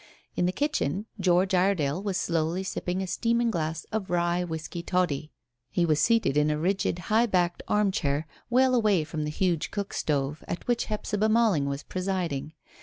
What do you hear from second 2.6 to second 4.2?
sipping a steaming glass of